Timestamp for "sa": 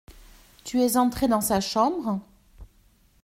1.41-1.61